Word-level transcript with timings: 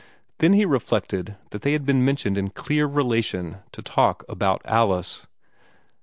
Then 0.39 0.53
he 0.53 0.65
reflected 0.65 1.37
that 1.51 1.61
they 1.61 1.73
had 1.73 1.85
been 1.85 2.03
mentioned 2.03 2.35
in 2.35 2.49
clear 2.49 2.87
relation 2.87 3.57
to 3.71 3.83
talk 3.83 4.23
about 4.27 4.63
Alice. 4.65 5.27